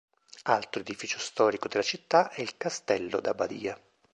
[0.45, 3.79] Altro edificio storico della città è il Castello d'Abbadia.